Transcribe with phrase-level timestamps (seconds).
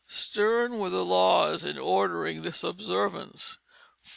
[0.07, 3.59] Stern were the laws in ordering this observance.